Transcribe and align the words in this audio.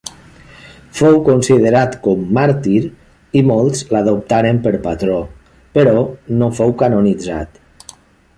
Fou 0.99 1.17
considerat 1.27 1.97
com 2.07 2.23
màrtir, 2.37 2.79
i 3.41 3.43
molts 3.51 3.83
l'adoptaren 3.93 4.63
per 4.65 4.73
patró, 4.89 5.19
però 5.77 5.95
no 6.41 6.51
fou 6.63 6.75
canonitzat. 6.83 7.99